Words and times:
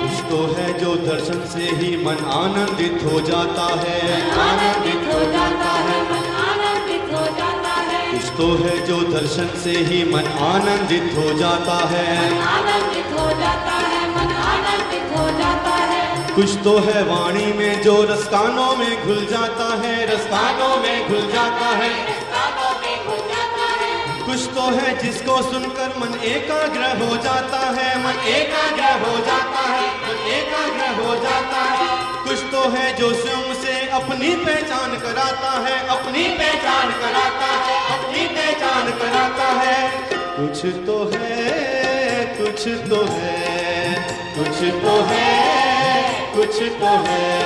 कुछ 0.01 0.21
तो 0.31 0.41
है 0.55 0.69
जो 0.79 0.95
दर्शन 0.97 1.41
से 1.47 1.65
ही 1.77 1.97
मन 2.05 2.17
आनंदित 2.17 3.01
हो 3.05 3.21
जाता 3.21 3.67
है। 3.81 4.01
आनंदित 4.39 5.15
हो 5.15 5.21
जाता 5.33 5.73
है। 5.87 5.99
मन 6.11 6.29
आनंदित 6.45 7.15
हो 7.15 7.25
जाता 7.39 7.75
है। 7.81 8.13
कुछ 8.13 8.29
तो 8.37 8.65
है 8.65 8.87
जो 8.87 9.01
दर्शन 9.13 9.61
से 9.65 9.71
ही 9.71 10.05
मन 10.05 10.25
आनंदित 10.25 11.11
हो 11.17 11.39
जाता 11.39 11.89
है। 11.89 12.43
आनंदित 12.43 13.07
हो 13.07 13.29
जाता 13.41 13.79
है। 13.89 14.11
मन 14.11 14.33
आनंदित 14.33 15.19
हो 15.19 15.39
जाता 15.39 15.71
है। 15.71 15.94
कुछ 16.35 16.53
तो 16.65 16.71
है 16.79 17.03
वाणी 17.03 17.53
में 17.53 17.83
जो 17.83 17.93
रस्तानों 18.03 18.71
में 18.77 19.07
घुल 19.07 19.27
जाता 19.27 19.67
है, 19.83 19.93
रस्तानों 20.07 20.77
में 20.77 21.09
घुल 21.09 21.27
जाता 21.33 21.67
है। 21.77 21.91
कुछ 24.27 24.47
तो 24.55 24.63
है 24.77 24.95
जिसको 24.99 25.37
सुनकर 25.43 25.93
मन 25.99 26.15
एकाग्र 26.25 26.89
हो 27.03 27.17
जाता 27.17 27.61
है, 27.77 27.87
मन 28.05 28.19
एकाग्र 28.29 28.91
हो 29.03 29.13
जाता 29.27 29.63
है, 29.69 29.87
मन 30.03 30.27
एकाग्र 30.31 30.89
हो 30.99 31.15
जाता 31.23 31.63
है। 31.73 31.87
कुछ 32.25 32.43
तो 32.53 32.63
है 32.69 32.87
जो 32.97 33.13
स्वयं 33.15 33.55
से 33.55 33.75
अपनी 33.91 34.35
पहचान 34.37 34.97
कराता 34.99 35.53
है, 35.67 35.77
अपनी 35.89 36.25
पहचान 36.35 36.91
कराता 37.03 37.53
है, 37.67 37.77
अपनी 37.95 38.27
पहचान 38.37 38.91
कराता 38.99 39.53
है। 39.61 39.79
कुछ 40.39 40.65
तो 40.87 40.99
है, 41.15 42.25
कुछ 42.39 42.67
तो 42.91 43.05
है, 43.13 43.95
कुछ 44.39 44.65
तो 44.83 45.01
है। 45.03 45.64
कुछ 46.45 46.57
तो 46.81 46.89
है 47.05 47.37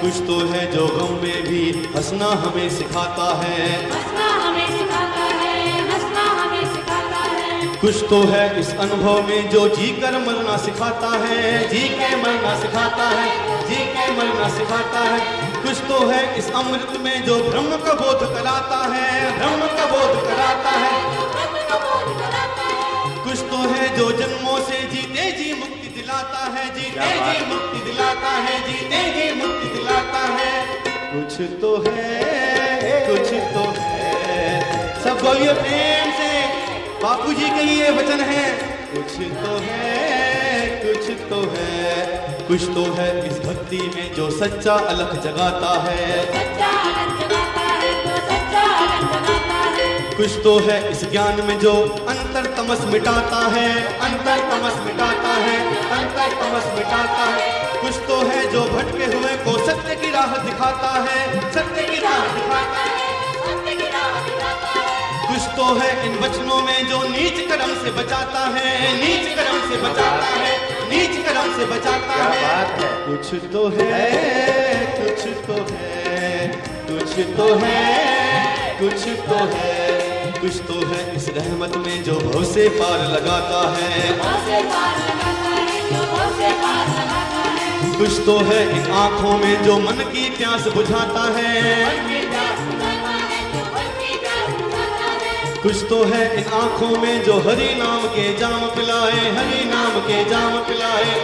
कुछ 0.00 0.18
तो 0.26 0.36
है 0.50 0.60
जो 0.72 0.86
गम 0.88 1.10
में 1.22 1.42
भी 1.44 1.62
हंसना 1.96 2.26
हमें 2.42 2.68
सिखाता 2.70 3.26
है। 3.40 3.66
हंसना 3.90 4.28
हमें 4.44 4.68
सिखाता 4.68 5.24
है 5.40 5.50
हंसना 5.88 6.22
हमें 6.38 6.64
सिखाता 6.74 7.24
है। 7.24 7.66
कुछ 7.76 8.02
तो 8.10 8.20
है 8.30 8.44
इस 8.60 8.70
अनुभव 8.76 9.20
में 9.28 9.50
जो 9.50 9.68
जी 9.76 9.88
कर 9.96 10.18
मरना 10.18 10.56
सिखाता 10.56 11.10
है 11.24 11.42
जी 11.68 11.82
के 11.90 12.14
मरना 12.22 12.54
सिखाता 12.62 13.08
है 13.10 13.28
जी 13.68 13.84
के 13.92 14.10
मरना 14.16 14.48
सिखाता 14.56 15.02
है। 15.10 15.20
कुछ 15.62 15.84
तो 15.88 15.98
है 16.08 16.22
इस 16.38 16.50
अमृत 16.62 17.00
में 17.00 17.16
जो 17.26 17.36
ब्रह्म 17.50 17.76
का 17.84 17.94
बोध 17.94 18.28
कराता 18.34 18.82
है 18.94 19.10
ब्रह्म 19.38 19.66
का 19.76 19.86
बोध 19.92 20.22
कराता 20.26 20.70
है। 20.78 20.94
ब्रह्म 21.34 21.66
का 21.68 21.82
बोध 21.84 22.16
कराता 22.22 22.70
है। 22.70 23.24
कुछ 23.24 23.44
तो 23.50 23.68
है 23.74 23.96
जो 23.98 24.10
जन्मों 24.18 24.58
से 24.70 24.82
जीते 24.94 25.30
जी 25.32 25.52
मुक्ति 25.54 25.87
दिलाता 26.08 26.44
है 26.52 26.62
जीते 26.74 27.06
जी 27.14 27.40
मुक्ति 27.46 27.80
दिलाता 27.86 28.30
है 28.44 28.52
जीते 28.66 29.00
जी 29.14 29.24
मुक्ति 29.40 29.68
दिलाता 29.68 30.20
है। 30.36 30.52
कुछ 31.10 31.34
तो 31.60 31.72
है 31.86 33.00
कुछ 33.08 33.32
तो 33.54 33.64
है। 33.78 35.02
सब 35.04 35.20
बोलिए 35.24 35.52
प्रेम 35.52 36.12
से। 36.12 36.30
बापू 37.02 37.32
जी 37.32 37.50
के 37.50 37.66
ये 37.72 37.90
वचन 37.90 38.24
है। 38.30 38.46
कुछ 38.94 39.12
तो 39.42 39.58
है 39.66 39.84
कुछ 40.78 41.10
तो 41.28 41.42
है। 41.52 42.46
कुछ 42.48 42.64
तो 42.74 42.84
है 42.94 43.10
इस 43.26 43.38
भक्ति 43.40 43.82
में 43.96 44.14
जो 44.14 44.30
सच्चा 44.38 44.74
अलग 44.94 45.14
जगाता 45.24 45.78
है। 45.82 46.24
सच्चा 46.26 46.72
आनंद 46.78 47.20
जगाता 47.20 47.66
है 47.74 47.92
जो 48.04 48.16
सच्चा 48.24 48.66
आनंद 48.78 49.12
जगाता 49.12 49.60
है। 49.76 50.16
कुछ 50.16 50.42
तो 50.44 50.58
है 50.60 50.80
इस 50.90 51.10
ज्ञान 51.10 51.44
में 51.44 51.58
जो 51.58 51.74
अंतर 52.08 52.46
तमस 52.56 52.84
मिटाता 52.92 53.46
है। 53.50 53.68
अंतर 54.28 54.48
तमस 54.48 54.74
मिटाता 54.86 55.30
है 55.34 55.52
अंतर 55.96 56.32
तमस 56.40 56.64
मिटाता 56.74 57.26
है। 57.26 57.44
कुछ 57.82 58.00
तो 58.08 58.16
है 58.28 58.40
जो 58.52 58.64
भटके 58.72 59.06
हुए 59.12 59.36
को 59.44 59.56
सत्य 59.66 59.94
की 60.02 60.10
राह 60.12 60.36
दिखाता 60.44 60.90
है 61.06 61.20
सत्य 61.52 61.84
की 61.84 62.00
राह 62.02 62.26
दिखाता 62.34 62.82
है 62.88 63.06
सत्य 63.38 63.76
की 63.76 63.88
राह 63.94 64.18
दिखाता 64.26 64.74
है। 64.74 65.22
कुछ 65.28 65.48
तो 65.56 65.70
है 65.78 65.88
इन 66.06 66.18
वचनों 66.24 66.60
में 66.62 66.88
जो 66.90 67.02
नीच 67.08 67.40
कर्म 67.48 67.74
से 67.82 67.94
बचाता 68.02 68.44
है 68.58 68.68
नीच 69.00 69.34
कर्म 69.38 69.58
से 69.70 69.82
बचाता 69.86 70.30
है 70.36 70.52
नीच 70.90 71.16
कर्म 71.26 71.56
से 71.56 71.72
बचाता 71.72 72.22
है? 72.28 72.86
कुछ 73.08 73.34
तो 73.52 73.68
है 73.78 74.04
कुछ 75.00 75.26
तो 75.48 75.64
है 75.72 76.48
कुछ 76.90 77.18
तो 77.36 77.54
है 77.64 77.80
कुछ 78.80 79.08
तो 79.28 79.44
है। 79.54 79.87
कुछ 80.40 80.56
तो 80.56 80.74
है 80.86 81.16
इस 81.16 81.28
रहमत 81.28 81.76
में, 81.76 82.04
जो 82.04 82.14
भव 82.14 82.44
पार 82.78 83.00
लगाता 83.08 83.60
है। 83.70 84.12
कुछ 87.98 88.20
तो 88.26 88.38
है 88.38 88.60
इन 88.70 88.92
आँखों 88.92 89.38
में, 89.38 89.62
जो 89.62 89.78
मन 89.78 90.04
की 90.12 90.28
प्यास 90.30 90.68
बुझाता 90.68 91.24
है। 91.38 91.54
कुछ 95.62 95.76
तो 95.88 96.04
है 96.04 96.38
इन 96.38 96.52
आँखों 96.52 96.90
में, 96.98 97.24
जो 97.24 97.38
हरि 97.38 97.74
नाम 97.74 98.06
के 98.08 98.38
जाम 98.38 98.66
पिलाए, 98.66 99.20
हरि 99.36 99.64
नाम 99.64 100.00
के 100.00 100.24
जाम 100.24 100.58
पिलाए। 100.58 101.14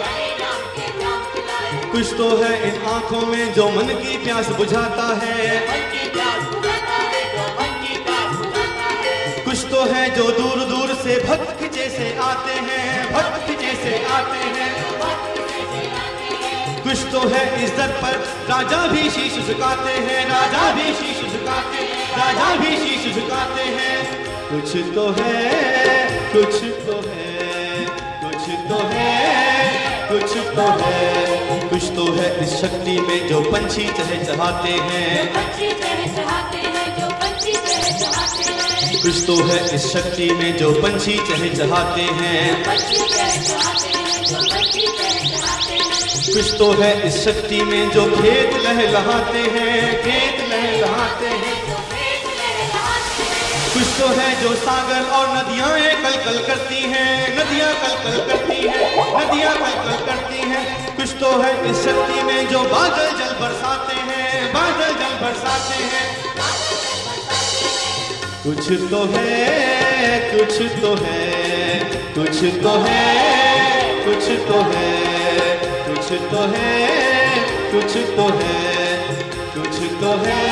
कुछ 1.92 2.06
तो 2.12 2.36
है 2.36 2.52
इन 2.68 2.84
आँखों 2.84 3.26
में, 3.26 3.54
जो 3.54 3.68
मन 3.68 3.94
की 4.02 4.16
प्यास 4.16 4.48
बुझाता 4.48 5.20
है। 5.22 5.83
आते 14.24 14.40
हैं। 14.56 14.72
कुछ 16.84 16.98
तो 17.12 17.20
है 17.28 17.42
इस 17.64 17.70
दर 17.70 17.92
पर। 18.02 18.14
राजा 18.48 18.80
भी 18.86 19.10
शीश 19.10 19.34
झुकाते 19.46 19.92
हैं 20.06 20.20
राजा 20.28 20.64
भी 20.74 20.86
शीश 20.94 21.20
झुकाते 21.32 21.78
हैं 21.78 22.02
राजा 22.16 22.48
भी 22.56 22.76
शीश 22.76 23.14
झुकाते 23.14 23.62
हैं। 23.76 23.96
कुछ 24.50 24.70
तो 24.94 25.04
है 25.10 25.32
कुछ 26.32 26.54
तो 26.86 26.96
है 27.06 27.22
कुछ 28.22 28.44
तो 28.68 28.78
है 28.88 29.12
कुछ 30.08 30.32
तो 30.56 30.66
है। 30.80 30.98
कुछ 31.68 31.84
तो 31.96 32.04
है 32.12 32.28
इस 32.42 32.50
शक्ति 32.60 32.96
में 33.00 33.28
जो 33.28 33.40
पंछी 33.40 33.84
चहे 33.88 34.24
चहाते 34.24 34.72
हैं। 34.82 35.24
चढ़ाते 36.14 36.58
हैं 36.58 36.72
कुछ 39.02 39.16
तो 39.26 39.36
है 39.44 39.58
इस 39.74 39.92
शक्ति 39.92 40.30
में 40.32 40.56
जो 40.56 40.70
पंछी 40.82 41.16
चहे 41.28 41.48
हैं। 41.48 41.54
चढ़ाते 41.54 42.02
हैं। 42.02 43.93
कुछ 46.34 46.52
तो 46.58 46.66
है 46.72 46.90
इस 47.06 47.16
शक्ति 47.24 47.58
में 47.62 47.90
जो 47.90 48.04
खेत 48.10 48.54
लहलहाते 48.64 49.42
हैं, 49.54 49.80
खेत 50.02 50.38
लहलहाते 50.50 51.26
हैं। 51.26 51.56
कुछ 53.74 53.88
तो 53.98 54.08
है 54.08 54.28
जो 54.42 54.54
सागर 54.54 55.02
और 55.10 55.26
नदियाँ 55.28 55.68
कल 56.04 56.16
कल 56.24 56.38
करती 56.46 56.80
हैं, 56.92 57.12
नदियाँ 57.38 57.72
कल 57.74 57.94
कल 58.04 58.16
करती 58.28 58.56
हैं, 58.68 58.88
नदियाँ 59.18 59.54
कल 59.54 59.76
कल 59.84 59.98
करती 60.06 60.40
हैं। 60.50 60.64
कुछ 60.96 61.10
तो 61.20 61.30
है 61.42 61.52
इस 61.70 61.84
शक्ति 61.84 62.22
में 62.22 62.48
जो 62.48 62.62
बादल 62.64 63.08
जल 63.18 63.32
बरसाते 63.42 63.96
हैं, 64.08 64.52
बादल 64.54 64.92
जल 64.94 65.14
बरसाते 65.24 65.78
हैं। 65.84 66.06
कुछ 68.44 68.64
तो 68.90 69.04
है, 69.14 69.30
कुछ 70.32 70.54
तो 70.82 70.94
है, 71.04 71.22
कुछ 72.14 72.36
तो 72.62 72.78
है। 72.78 73.43
कुछ 74.04 74.24
तो 74.48 74.60
है, 74.70 74.90
कुछ 75.86 76.12
तो 76.30 76.42
है, 76.54 76.80
कुछ 77.72 77.92
तो 78.16 78.26
है, 78.38 78.96
कुछ 79.54 79.76
तो 80.00 80.16
है, 80.24 80.44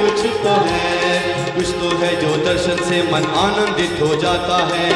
कुछ 0.00 0.20
तो 0.44 0.54
है। 0.66 1.42
कुछ 1.52 1.66
तो 1.66 1.88
है 1.98 2.10
जो 2.20 2.28
दर्शन 2.44 2.76
से 2.84 3.02
मन 3.02 3.24
आनंदित 3.38 3.98
हो 4.02 4.14
जाता 4.16 4.56
है। 4.72 4.92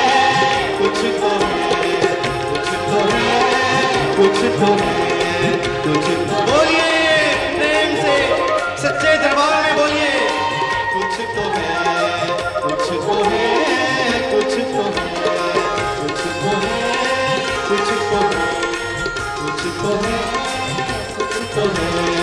Come, 19.75 19.99
come, 21.53 21.73
come. 21.75 22.16